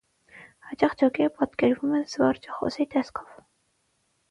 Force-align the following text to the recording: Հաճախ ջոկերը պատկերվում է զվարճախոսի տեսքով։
Հաճախ 0.69 0.95
ջոկերը 1.01 1.33
պատկերվում 1.41 1.93
է 1.99 2.01
զվարճախոսի 2.15 2.91
տեսքով։ 2.97 3.39